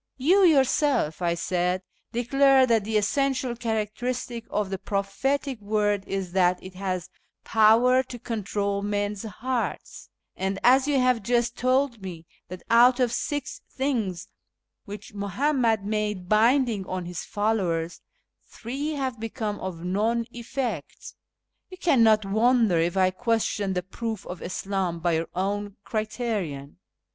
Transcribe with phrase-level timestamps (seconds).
[0.29, 6.31] "You your self," I said," declare that the essential characteristic of the prophetic word is
[6.31, 7.11] that it has
[7.43, 13.11] power to control men's hearts; and as you have just told me that out of
[13.11, 14.27] six things
[14.85, 18.01] which Muhammad made binding on his followers,
[18.47, 21.13] three have become of none effect,
[21.69, 26.77] you cannot wonder if I question the proof of Islam by your own criterion.